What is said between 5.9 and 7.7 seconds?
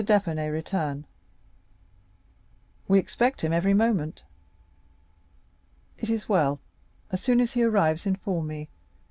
"It is well. As soon as he